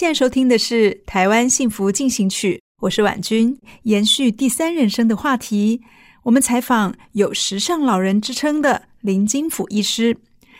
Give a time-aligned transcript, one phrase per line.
[0.00, 3.54] 现在收听的是《台湾幸福进行曲》，我是婉君。
[3.82, 5.82] 延续第三人生的话题，
[6.22, 10.16] 我们采访有“时尚老人”之称的林金甫医师，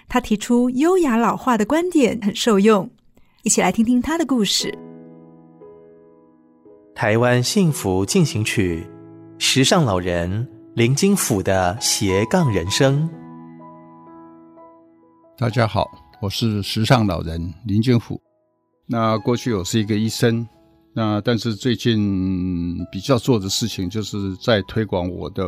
[0.07, 2.91] 他提出优雅老化的观点很受用，
[3.43, 4.79] 一起来听听他的故事。
[6.95, 8.87] 台湾幸福进行曲，
[9.39, 13.09] 时尚老人林金甫的斜杠人生。
[15.39, 15.87] 大家好，
[16.21, 18.21] 我是时尚老人林金甫。
[18.93, 20.45] 那过去我是一个医生，
[20.93, 25.45] 那但是最近比较做的事情就是在推广我的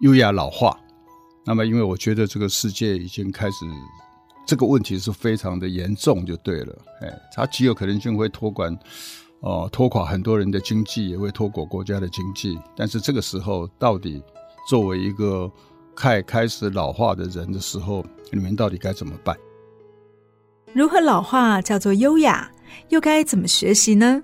[0.00, 0.78] 优雅老化。
[1.46, 3.64] 那么因为我觉得这个世界已经开始
[4.46, 8.78] 这个问题是非常的严重，就对了，哎，它极有可能性会托管，
[9.40, 12.58] 哦、拖垮很多人的经济，也会拖垮国家的经济。
[12.76, 14.22] 但是这个时候，到底
[14.68, 15.50] 作为一个
[15.96, 19.34] 开开始老化的人的时候，你们到底该怎么办？
[20.74, 22.48] 如何老化叫做优雅，
[22.90, 24.22] 又该怎么学习呢？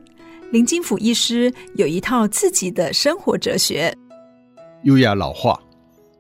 [0.52, 3.96] 林金甫医师有一套自己的生活哲学。
[4.84, 5.58] 优雅老化，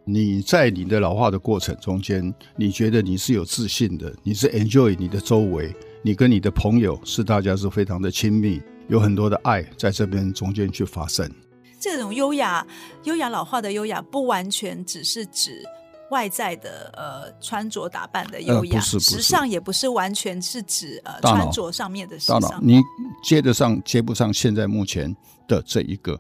[0.04, 11.30] 你在你的老化的过程中间，你觉得你是有自信的，你是 enjoy 你的周围，你跟你的朋友是大家是非常的亲密，有很多的爱在这边中间去发生。
[11.78, 12.66] 这种优雅，
[13.04, 15.62] 优雅老化的优雅，不完全只是指。
[16.10, 22.58] 外在的呃穿着打扮的优雅，呃、不是不是时尚也不是完全是指呃穿着上面的时尚。
[22.62, 22.80] 你
[23.22, 25.14] 接得上接不上现在目前
[25.48, 26.18] 的这一个，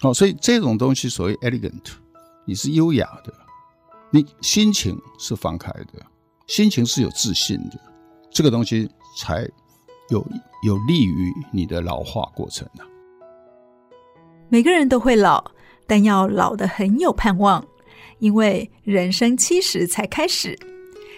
[0.00, 1.92] 好、哦，所以这种东西所谓 elegant，
[2.44, 3.32] 你是优雅的，
[4.10, 6.04] 你心情是放开的，
[6.48, 7.78] 心情是有自信的，
[8.30, 9.48] 这个东西才
[10.10, 10.26] 有
[10.64, 12.88] 有利于你的老化过程的、啊。
[14.48, 15.52] 每个人都会老，
[15.86, 17.64] 但要老的很有盼望。
[18.18, 20.58] 因为人生七十才开始，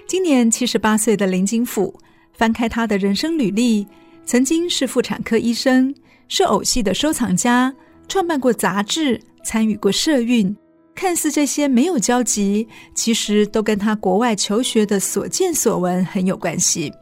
[0.07, 1.95] 今年七十八岁的林金甫
[2.33, 3.87] 翻开他的人生履历，
[4.25, 5.95] 曾经是妇产科医生，
[6.29, 7.75] 是偶戏的收藏家，
[8.09, 10.55] 创办过杂志，参与过社运。
[10.95, 16.93] 看似这些没有交集，其实都跟他国外求学的所见所闻很有关系。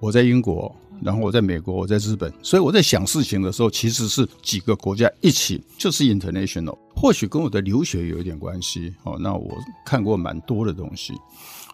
[0.00, 0.74] 我在英国。
[1.02, 6.76] 然后我在美国，我在日本，所以我在想事情的时候，其实是几个国家一起，就是 international。
[6.94, 8.94] 或许跟我的留学有一点关系。
[9.04, 9.56] 哦，那我
[9.86, 11.14] 看过蛮多的东西。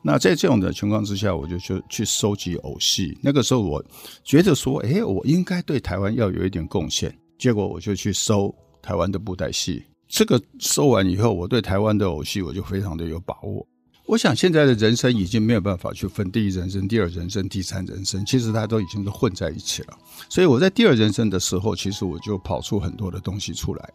[0.03, 3.19] 那在这种的情况之下，我就去去收集偶戏。
[3.21, 3.85] 那个时候我
[4.23, 7.13] 觉得说，哎，我应该对台湾要有一点贡献。
[7.39, 9.83] 结果我就去收台湾的布袋戏。
[10.09, 13.67] 这个收完以后，我对台湾的偶戏我就非常的有把握。
[14.07, 19.99] 我想现在的人生已经没有办法去分第一人生、第二人生、第三人生，其实它都已经都混在一起了。
[20.29, 23.91] 所以我在第二人生的时候，其实我就跑出很多的东西出来。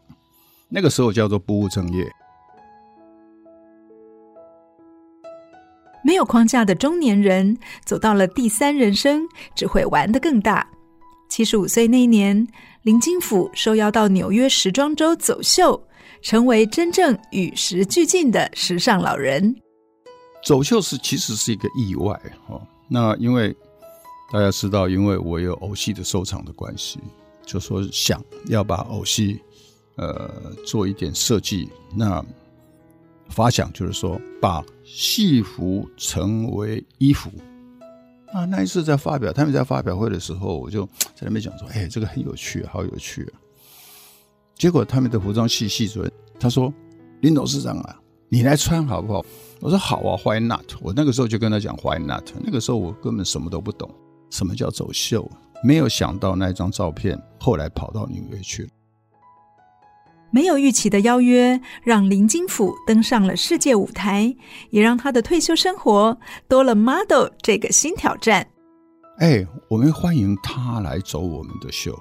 [0.68, 2.06] 那个时候叫做不务正业。
[6.04, 9.22] 没有框架的中年人走到了第三人生，
[9.56, 10.68] 只会玩得更大。
[11.30, 12.46] 七十五岁那一年，
[12.82, 15.82] 林金甫受邀到纽约时装周走秀，
[16.22, 19.56] 成为真正与时俱进的时尚老人。
[20.44, 22.62] 走秀是其实是一个意外哦。
[22.88, 23.56] 那因为
[24.32, 27.00] 大家知道，因为我有偶戏的收藏的关系，
[27.46, 29.40] 就说想要把偶戏
[29.96, 30.30] 呃
[30.66, 31.70] 做一点设计。
[31.96, 32.24] 那
[33.30, 37.30] 发想就是说，把戏服成为衣服。
[38.34, 40.86] 啊，那一次在发表，他们在发表会的时候，我就
[41.16, 43.40] 在那边讲说：“哎，这个很有趣，好有趣啊！”
[44.56, 46.74] 结果他们的服装系系主任他说
[47.22, 48.00] ：“林董事长啊，
[48.30, 49.26] 你来穿好不好？”
[49.62, 50.74] 我说好啊，Why not？
[50.82, 52.28] 我那个时候就跟他讲 Why not？
[52.44, 53.88] 那个时候我根本什么都不懂，
[54.32, 55.30] 什么叫走秀？
[55.64, 58.70] 没有想到那张照片后来跑到纽约去了。
[60.32, 64.36] 没有预期的邀约，让林金甫登上了世界舞台，
[64.72, 66.18] 也让他的退休生活
[66.48, 68.48] 多了 model 这个新挑战。
[69.20, 71.96] 哎，我们欢迎他来走我们的秀。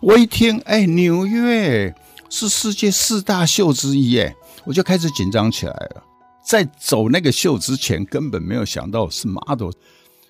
[0.00, 1.94] 我一听，哎，纽约
[2.30, 4.34] 是世界四大秀之一，哎，
[4.64, 6.02] 我就开始紧张起来了。
[6.46, 9.70] 在走那个秀之前，根本没有想到是 model，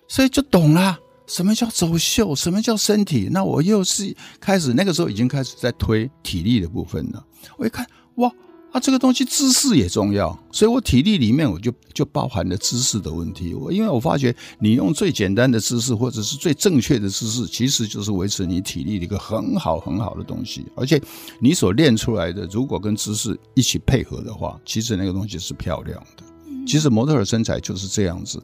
[0.08, 3.28] 所以就懂了什么叫走秀，什么叫身体。
[3.30, 7.24] 那我又是开始那个时候已经开始在推体力的部分了。
[7.56, 8.30] 我一看，哇！
[8.74, 13.54] 啊，这个东西姿势也重要，所以我体力里面我就就包含了姿势的问题。
[13.54, 20.66] 我因为我发觉，你用最简单的姿势或者是最正确的姿势，其实就是维持你体力的一个很好很好的东西。
[20.74, 21.00] 而且
[21.38, 26.24] 你所练出来的，如果跟姿势一起配合的话，其实那个东西是漂亮的。
[26.66, 28.42] 其实模特儿身材就是这样子。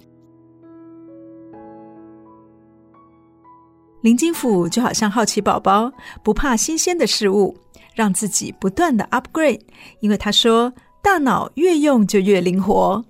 [4.03, 5.93] 林金甫就好像好奇宝宝，
[6.23, 7.57] 不怕新鲜的事物。
[7.93, 9.61] 让自己不断的 upgrade，
[9.99, 13.05] 因为他说大脑越用就越灵活，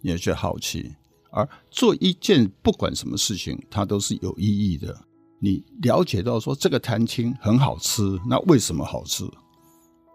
[0.00, 0.90] 也是好奇。
[1.30, 4.96] 而做一件不管什么事情，它都是有意义的。
[5.40, 9.24] 你了解到说这个餐厅很好吃，那为什么好吃？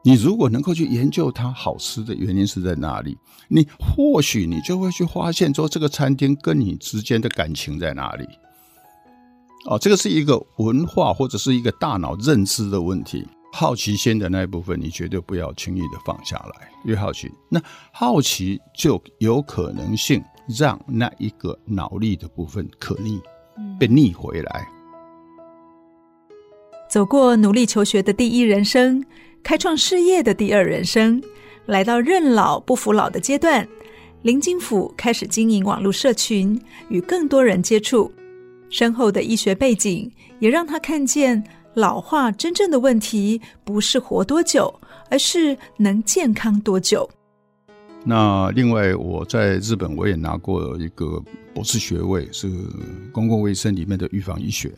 [0.04, 3.16] 你如果能够去研究它好吃的原因是在哪里，
[3.48, 8.28] 你或许你就会去发现说这个餐厅跟你之间的感情在哪里。
[9.66, 13.26] 哦，这个是一个文化或者是一个大脑认知的问题。
[13.56, 16.72] 好奇心的那一部分，你绝对不要轻易的放下来。
[16.86, 17.62] 越好奇，那
[17.92, 20.22] 好奇就有可能性
[20.60, 23.22] 让那一个脑力的部分可逆，
[23.80, 24.68] 被逆回来。
[26.90, 29.06] 走过努力求学的第一人生，
[29.44, 31.22] 开创事业的第二人生，
[31.68, 33.68] 来到认老不服老的阶段，
[34.24, 36.60] 林金甫开始经营网络社群，
[36.90, 38.12] 与更多人接触。
[38.74, 41.42] 深厚的医学背景也让他看见。
[41.76, 44.72] 老化真正的问题不是活多久，
[45.10, 47.10] 而是能健康多久。
[48.04, 51.20] 那另外，我在日本我也拿过一个
[51.52, 52.48] 博士学位，是
[53.12, 54.72] 公共卫生里面的预防医学。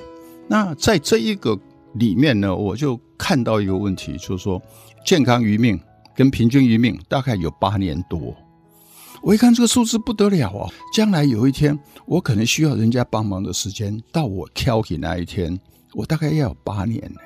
[0.48, 1.58] 那在这一个
[1.94, 4.62] 里面呢，我就看到一个问题，就是说
[5.06, 5.78] 健康余命
[6.16, 8.34] 跟平均余命大概有八年多。
[9.26, 10.70] 我一看这个数字不得了啊！
[10.94, 15.60] 将来有一天我可能需要人家帮忙的时间，到我挑起那一天。
[15.94, 17.20] 我大概要有八年呢，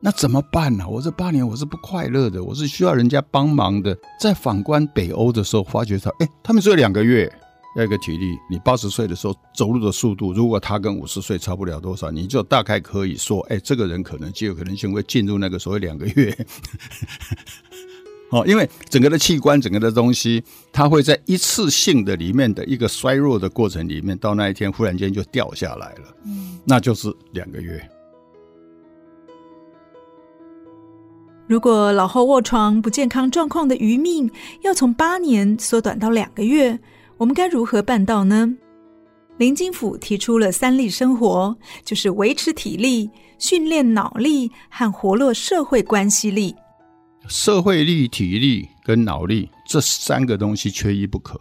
[0.00, 0.88] 那怎么办呢？
[0.88, 3.98] 我这八年我是不快乐的，我是需要人家帮忙的。
[4.20, 7.28] 在反观北欧的时候，发觉他，哎，他们只有两个月，
[7.76, 8.36] 要一个体力。
[8.48, 16.46] 你八十岁的时候走路的速度，如果他跟五十岁差不了多少，你就大概可以说，哎，这个人可能极有可能性会进入那个所谓两个月。
[18.34, 20.42] 哦，因为整个的器官，整个的东西，
[20.72, 26.16] 它会在一次性的里面的一个衰弱的过程里面，到那一天忽然间就掉下来了。
[26.24, 27.80] 嗯，那就是两个月。
[31.46, 34.28] 如果老后卧床不健康状况的余命
[34.62, 36.76] 要从八年缩短到两个月，
[37.16, 38.52] 我们该如何办到呢？
[39.36, 43.08] 林金甫提出了三力生活，就是维持体力、
[43.38, 46.52] 训练脑力和活络社会关系力。
[47.28, 51.40] 社会力、体力跟脑力这三个东西缺一不可。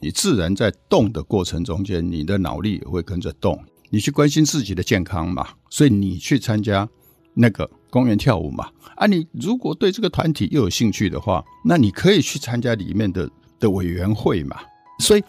[0.00, 3.62] 你自然在动的过程中间，你的脑力也会跟着动。
[3.90, 6.88] 你去关心自己的健康嘛，所以你去参加
[7.34, 8.68] 那个公园跳舞嘛。
[8.96, 13.28] 啊，你如果对这个团体又有兴趣的话，那你可以去参加里面的
[13.58, 14.56] 的委员会嘛。
[15.00, 15.24] 所以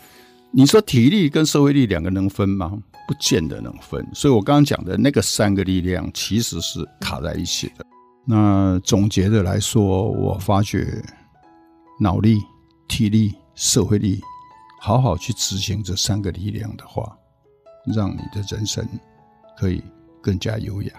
[0.51, 2.71] 你说体力跟社会力两个能分吗？
[3.07, 4.07] 不见得能分。
[4.13, 7.85] 所以我刚刚讲的那个三个力量其实是卡在一起的。
[8.23, 11.03] 那总结的来说，我发觉
[11.99, 12.39] 脑力、
[12.87, 14.21] 体力、社会力，
[14.79, 17.17] 好好去执行这三个力量的话，
[17.93, 18.87] 让你的人生
[19.57, 19.83] 可以
[20.21, 20.91] 更加优雅。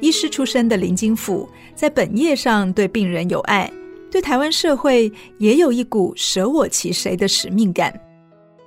[0.00, 3.70] 医师出身的林金甫，在本业上对病人有爱，
[4.16, 7.92] 对台湾社会也有一股舍我其谁的使命感。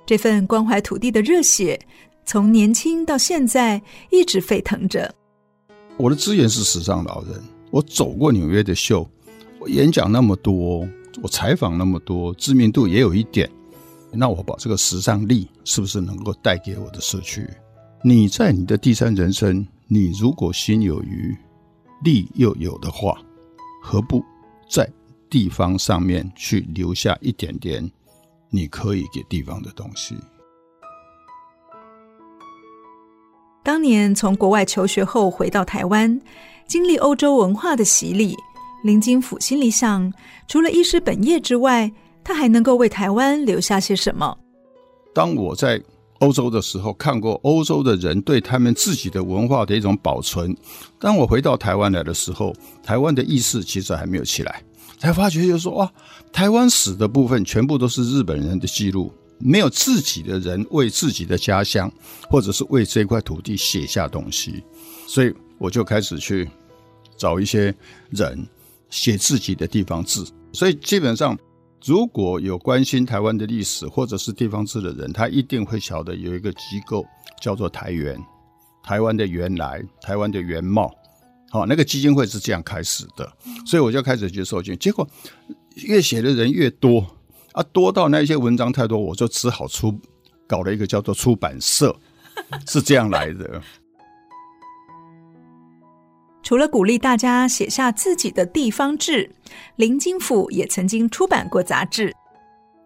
[0.06, 1.76] 这份关怀土地的热血，
[2.24, 5.12] 从年轻到现在一直沸腾着。
[5.96, 7.32] 我的资源是时尚老人，
[7.72, 9.04] 我走过纽约的秀，
[9.58, 10.88] 我演讲那么多，
[11.20, 13.50] 我采访那么多，知名度也有一点。
[14.12, 17.44] 那我把这个时尚力是不是能够带给我的社区？
[18.04, 19.66] 你在你的第三人生。
[19.88, 21.36] 你如果心有余
[22.04, 23.20] 力又有的话，
[23.82, 24.24] 何不
[24.70, 24.88] 在
[25.30, 27.88] 地方上面去留下一点点
[28.50, 30.16] 你可以给地方的东西？
[33.62, 36.20] 当年从国外求学后回到台湾，
[36.66, 38.36] 经历欧洲文化的洗礼，
[38.82, 40.12] 林金甫心里想：
[40.48, 41.92] 除了医师本业之外，
[42.24, 44.36] 他还能够为台湾留下些什么？
[45.14, 45.80] 当我在
[46.20, 50.56] 欧洲的时候，看过欧洲的人对他们自己的文化的一种保存。
[50.98, 54.62] 当我回到台湾来的时候，台湾的意识其实还没有起来，
[55.00, 55.92] 才发觉就是说哇，
[56.32, 61.90] 台湾史的部分全部都是日本人的记录，没有自己的人为自己的家乡
[62.28, 64.62] 或者是为这块土地写下东西，
[65.08, 66.48] 所以我就开始去
[67.16, 67.74] 找一些
[68.10, 68.46] 人
[68.90, 70.24] 写自己的地方志。
[70.52, 71.36] 所以基本上。
[71.86, 77.02] 如果有关心台湾的历史或者是地方志的人，他一定会晓得有一个机构
[77.40, 78.22] 叫做台原，
[78.82, 80.94] 台湾的原来，台湾的原貌，
[81.50, 83.30] 好，那个基金会是这样开始的，
[83.66, 85.06] 所以我就开始去收集，结果
[85.74, 87.04] 越写的人越多
[87.52, 89.98] 啊，多到那些文章太多，我就只好出
[90.46, 91.94] 搞了一个叫做出版社，
[92.68, 93.60] 是这样来的。
[96.42, 99.34] 除了鼓励大家写下自己的地方志，
[99.74, 102.14] 林金甫也曾经出版过杂志。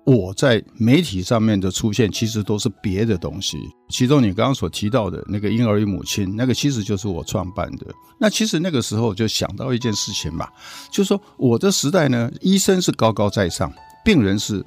[0.04, 3.58] 我在媒体上面的出现，其实都是别的东西。
[3.88, 7.87] 其中你刚刚所提到的那个婴儿与母亲，那个其实就是我创办的。
[8.18, 10.46] 那其实那个时候就想到一件事情嘛，
[10.90, 13.73] 就是说我的时代呢，医生是高高在上，
[14.04, 14.64] 病人是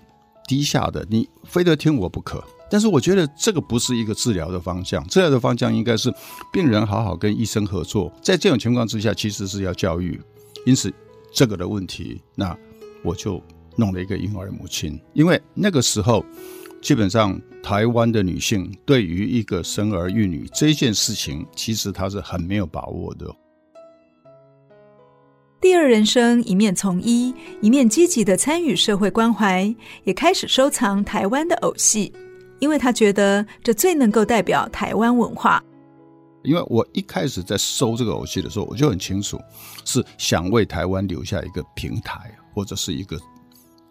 [0.48, 2.44] 低下的，你非得听我不可。
[2.70, 6.14] 但是我觉得这个不是一个治疗的方向，治疗的方向应该是
[6.52, 8.12] 病人好好跟医生合作。
[8.22, 10.20] 在这种情况之下，其实是要教育。
[10.66, 10.92] 因此，
[11.32, 12.58] 这个的问题，那
[13.04, 13.42] 我就
[13.78, 16.26] 弄了一个婴儿母亲，因为那个时候
[16.82, 23.34] 基本上台湾的女性对于一个生儿育女这件事情，其实她是很没有把握的。
[25.62, 32.12] 第二人生一面从医，一面积极的参与社会关怀，也开始收藏台湾的偶戏。
[32.60, 35.64] 因为他觉得这最能够代表台湾文化。
[36.44, 39.40] 因为我一开始在收这个偶戏的时候，我就很清楚，
[39.86, 43.20] 是想为台湾留下一个平台或者是一个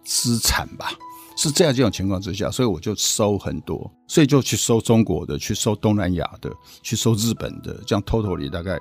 [0.07, 0.91] 资产吧，
[1.37, 6.51] 是这样这种情况之下，所以我就收很多，所以就去收中国的，去收东南亚的，
[6.83, 8.79] 去收日本的，这样 totally 大概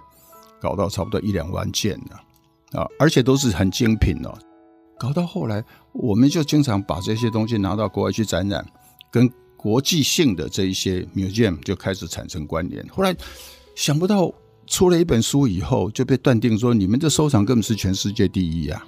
[0.62, 4.34] 搞到差不多一两万件呢，啊，而且都是很精品哦。
[4.98, 8.66] 搞到后来，我们就经常把这些东西拿到国外去展览，
[9.12, 9.30] 跟。
[9.58, 12.88] 国际性的这一些 museum 就开始产生关联。
[12.90, 13.16] 后来
[13.76, 14.32] 想不到
[14.68, 18.86] 出了一本书以后，就被断定说你们的收藏根本是全世界第一啊！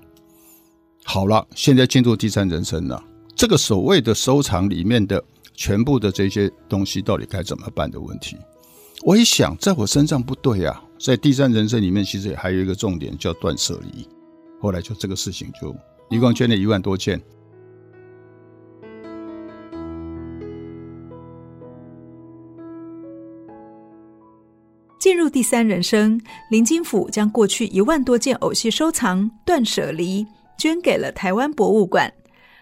[1.10, 3.02] 好了，现在进入第三人生了。
[3.34, 5.24] 这个所谓的收藏里面的
[5.54, 8.36] 全部的这些东西，到底该怎么办的问题？
[9.04, 10.84] 我一想，在我身上不对啊。
[11.00, 14.06] 在第三人生里面，其实也还有一个重点叫断舍离。
[14.60, 15.74] 后来就这个事情就
[16.10, 17.22] 一共捐了一万多件。
[25.00, 26.20] 进入第三人生，
[26.52, 30.26] 林金甫将过去一万多件偶戏收藏断舍离，
[30.58, 32.12] 捐给了台湾博物馆，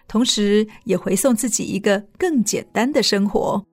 [0.08, 3.66] 同时也回送自己一个更简单的生活。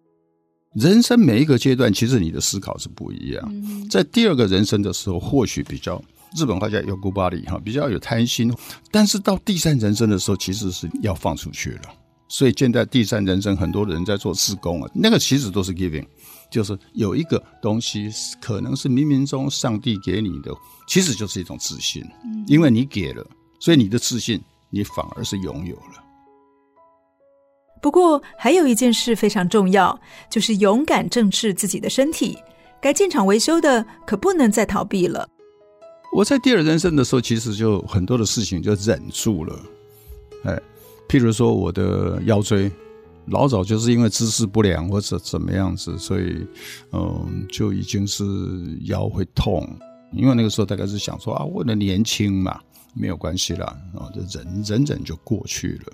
[0.75, 3.89] 人生每一个阶段，其实你的思考是不一样。
[3.91, 6.03] 在第二个人生的时候，或许比较
[6.35, 8.51] 日本画家有古巴里哈，比较有贪心，
[8.91, 11.83] 但是到第三人生的时候，其实是要放出去了。
[12.29, 16.07] 所以现在第三人生，很多人在做志工啊，那个其实都是 giving。
[16.51, 18.11] 就是有一个东西，
[18.41, 20.51] 可能是冥冥中上帝给你的，
[20.87, 22.03] 其实就是一种自信，
[22.47, 23.27] 因为你给了，
[23.63, 26.03] 所以你的自信，你反而是拥有了。
[27.81, 29.97] 不过，还有一件事非常重要，
[30.29, 32.37] 就是勇敢正视自己的身体，
[32.81, 35.29] 该进场维修的，可不能再逃避了。
[36.13, 39.57] 我在第二人生的时候，其实就很多的事情就忍住了，
[40.43, 40.61] 哎，
[41.09, 42.69] 譬如说我的腰椎。
[43.27, 46.45] 老早就是因为姿势不良或者怎么样子，所以
[46.91, 48.25] 嗯，就已经是
[48.87, 49.65] 腰会痛。
[50.13, 52.61] 因为那个时候大概是想说啊，为了年轻嘛，
[52.95, 55.93] 没有关系啦，啊，就忍忍忍就过去了。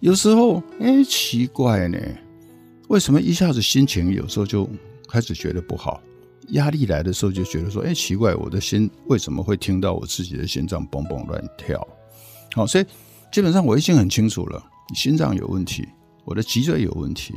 [0.00, 1.98] 有时候哎，奇怪呢，
[2.88, 4.68] 为什么一下子心情有时候就
[5.08, 6.00] 开始觉得不好？
[6.48, 11.86] 压力来的时候就觉得说，哎，奇怪，我的心为什么会听到我自己的心脏蹦蹦乱跳？
[12.54, 12.84] 好，所以
[13.32, 14.62] 基本上我已经很清楚了，
[14.94, 15.86] 心脏有问题。
[16.24, 17.32] 我的脊椎有问题，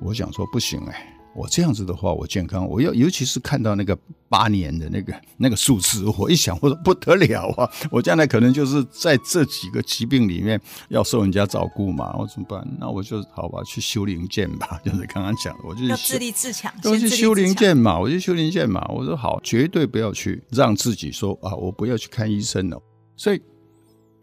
[0.00, 3.96] 我想说不行哎，我这样子的话，我健康，我要尤其是看到那个
[4.28, 7.70] 八年的那个那个数字，我一想，我说不得了啊！
[7.90, 12.66] 我将来可能就是在这几个疾病里面要受人家照顾嘛，我怎么办？
[12.80, 18.84] 那我就好吧，去修零件吧， 就是刚刚讲的，我就要自立自强，都去修零件嘛，我就修零件嘛。
[18.88, 22.80] 我说好，绝对不要去让自己说啊，我不要去看医生了。
[23.16, 23.40] 所以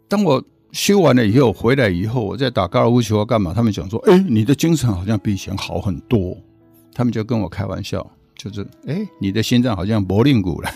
[0.07, 0.43] 当我。
[0.73, 3.53] 修完了以后回来以后，我在打高尔夫球啊干嘛？
[3.53, 6.37] 他们讲说：“哎，你的精神好像比以前好很多。”
[6.97, 8.03] 他们就跟我开玩笑，
[8.35, 10.71] 就是：“哎，你的心脏好像柏林骨 了，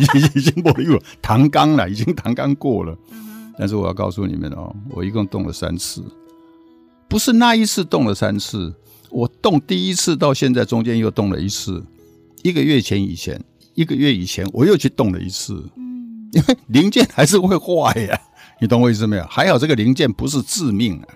[0.00, 2.96] 已经已经柏林骨了，弹钢了，已经弹钢过了。”
[3.58, 6.04] 但是我要告诉你们哦，我一共动了三次，
[7.08, 8.72] 不是那一次动了三次，
[9.10, 11.84] 我动第一次到现在中间又动了一次，
[12.44, 13.42] 一个月前以前，
[13.74, 18.20] 一个月以前我又去动了一次，嗯，因为零件还是会坏呀，
[18.60, 19.24] 你懂我意思没有？
[19.26, 21.08] 还好这个零件不是致命啊。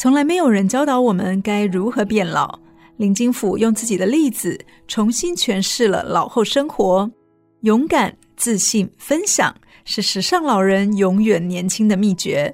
[0.00, 2.58] 从来没有人教导我们该如何变老。
[2.96, 7.10] 林金甫用自己的例子重新诠释了老后生活。
[7.60, 9.54] 勇敢、自信、分享
[9.84, 12.50] 是时尚老人永远年轻的秘诀。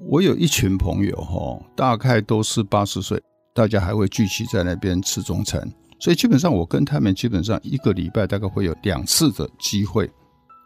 [0.00, 3.22] 我有一群朋友，哈，大概都是八十岁，
[3.54, 5.62] 大家还会聚集在那边吃中餐。
[6.00, 10.10] 所以基本上，我跟他们基本上一个礼拜大概会有两次的机会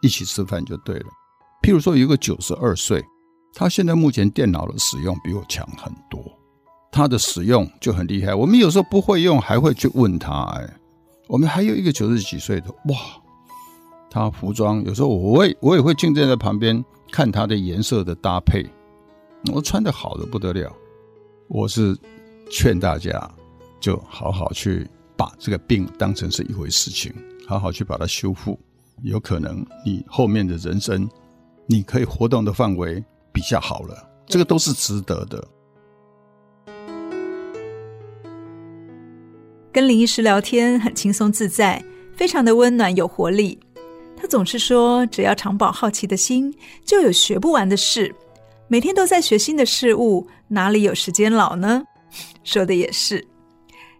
[0.01, 1.05] 一起吃饭就对了。
[1.61, 3.05] 譬如说，有一个九十二岁。
[3.57, 6.21] 他现在目前电脑的使用比我强很多，
[6.91, 8.35] 他的使用就很厉害。
[8.35, 10.43] 我们有时候不会用，还会去问他。
[10.57, 10.69] 哎，
[11.27, 12.97] 我们还有一个九十几岁的，哇，
[14.09, 16.83] 他服装有时候我会我也会静站在旁边
[17.13, 18.61] 看他的颜色的搭配，
[19.53, 20.69] 我穿得好的不得了。
[21.47, 21.97] 我是
[22.51, 23.31] 劝大家，
[23.79, 24.85] 就好好去
[25.15, 27.13] 把这个病当成是一回事情，
[27.47, 28.59] 好好去把它修复。
[29.03, 31.07] 有可能你后面的人生，
[31.67, 33.01] 你可以活动的范围。
[33.35, 35.45] 比较好了，这个都是值得的。
[39.73, 41.83] 跟林医师聊天很轻松自在，
[42.15, 43.59] 非常的温暖有活力。
[44.15, 48.15] 他总是说，只要常保好奇的心，就有学不完的事。
[48.69, 51.83] 每天都在学新的事物，哪里有时间老呢？
[52.45, 53.27] 说的也是。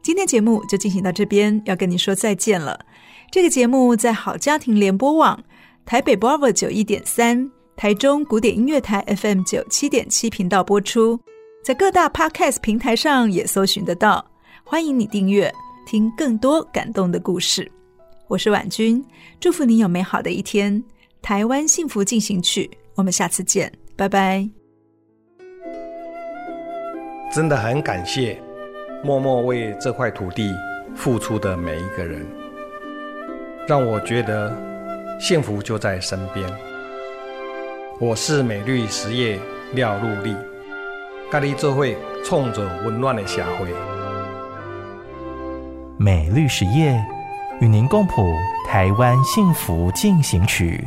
[0.02, 2.80] 今天节目就进行到这边，要跟你说再见了。
[3.30, 5.44] 这个节目在好家庭联播网
[5.86, 7.52] 台北 Bravo 九一点三。
[7.78, 11.20] 台中古典音乐台 FM 九七点七频道播出，
[11.62, 14.26] 在各大 Podcast 平台上也搜寻得到。
[14.64, 15.54] 欢迎你订阅，
[15.86, 17.70] 听更多感动的故事。
[18.28, 19.04] 我是婉君，
[19.42, 20.82] 祝福你有美好的一天。
[21.22, 24.50] 台湾幸福进行曲，我们下次见，拜拜。
[27.30, 28.42] 真的很感谢
[29.04, 30.50] 默默为这块土地
[30.96, 32.26] 付出的每一个人，
[33.68, 34.56] 让我觉得
[35.20, 36.50] 幸福就在身边。
[37.98, 39.40] 我是美绿实业
[39.74, 40.36] 廖陆立，
[41.32, 41.86] 甲你做伙
[42.26, 43.74] 创造温暖的社会。
[45.98, 47.02] 美绿实业
[47.62, 48.22] 与您共谱
[48.68, 50.86] 台湾幸福进行曲。